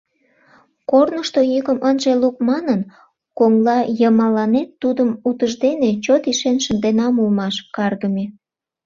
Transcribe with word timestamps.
Корнышто 0.89 1.41
йӱкым 1.53 1.79
ынже 1.89 2.13
лук 2.21 2.35
манын, 2.49 2.81
коҥла 3.37 3.77
йымаланет 3.99 4.69
тудым 4.81 5.09
утыждене 5.27 5.89
чот 6.03 6.23
ишен 6.31 6.57
шынденам 6.65 7.13
улмаш, 7.21 7.55
каргыме! 7.75 8.25